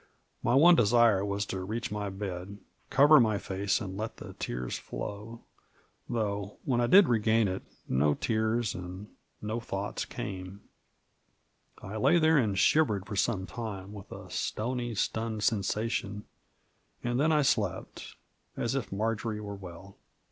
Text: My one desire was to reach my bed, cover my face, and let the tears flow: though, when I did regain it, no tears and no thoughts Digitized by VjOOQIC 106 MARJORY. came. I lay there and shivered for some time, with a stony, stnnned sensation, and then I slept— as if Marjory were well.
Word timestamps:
My 0.41 0.55
one 0.55 0.73
desire 0.73 1.23
was 1.23 1.45
to 1.45 1.59
reach 1.59 1.91
my 1.91 2.09
bed, 2.09 2.57
cover 2.89 3.19
my 3.19 3.37
face, 3.37 3.79
and 3.79 3.95
let 3.95 4.17
the 4.17 4.33
tears 4.39 4.79
flow: 4.79 5.41
though, 6.09 6.57
when 6.65 6.81
I 6.81 6.87
did 6.87 7.07
regain 7.07 7.47
it, 7.47 7.61
no 7.87 8.15
tears 8.15 8.73
and 8.73 9.09
no 9.43 9.59
thoughts 9.59 10.03
Digitized 10.05 10.09
by 10.09 10.23
VjOOQIC 10.23 10.43
106 11.83 11.83
MARJORY. 11.83 11.87
came. 11.91 11.91
I 11.93 11.97
lay 12.09 12.17
there 12.17 12.37
and 12.39 12.57
shivered 12.57 13.05
for 13.05 13.15
some 13.15 13.45
time, 13.45 13.93
with 13.93 14.11
a 14.11 14.27
stony, 14.31 14.93
stnnned 14.95 15.43
sensation, 15.43 16.25
and 17.03 17.19
then 17.19 17.31
I 17.31 17.43
slept— 17.43 18.15
as 18.57 18.73
if 18.73 18.91
Marjory 18.91 19.39
were 19.39 19.53
well. 19.55 19.97